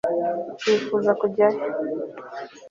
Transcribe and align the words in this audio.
wifuza 0.65 1.11
kujya 1.21 1.47
he 1.53 1.63